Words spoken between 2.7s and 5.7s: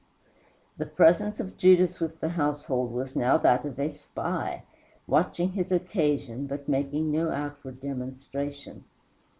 was now that of a spy, watching